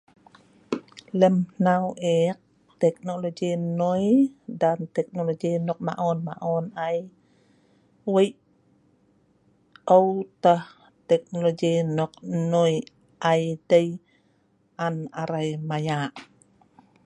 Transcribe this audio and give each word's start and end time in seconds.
Lem 1.19 1.35
hneu 1.57 1.85
e’ek 2.13 2.39
teknologi 2.83 3.47
enoi 3.57 4.05
dan 4.61 4.79
teknologi 4.95 5.51
nok 5.67 5.79
maon 5.87 6.17
maon 6.27 6.65
ai 6.87 6.97
weik 8.13 8.35
au 9.95 10.07
teh 10.43 10.61
teknologi 11.09 11.73
nok 11.97 12.13
enoi 12.37 12.73
ai 13.31 13.43
dei 13.69 13.89
nan 14.77 14.95
tah 15.11 15.19
arei 15.21 15.51
mayak 15.69 16.11